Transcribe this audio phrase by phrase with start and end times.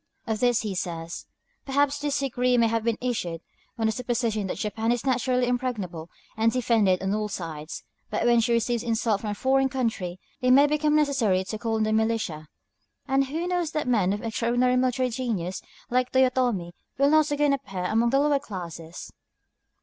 [0.25, 1.27] Of this he says:
[1.63, 3.41] "Perhaps this decree may have been issued
[3.77, 7.83] on the supposition that Japan is naturally impregnable and defended on all sides.
[8.09, 11.75] But when she receives insult from a foreign country, it may become necessary to call
[11.75, 12.47] on the militia.
[13.07, 15.61] And who knows that men of extraordinary military genius,
[15.91, 19.13] like Toyotomi, will not again appear among the lower classes?"